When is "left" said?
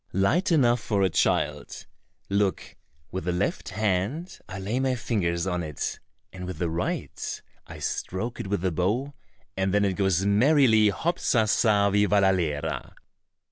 3.31-3.69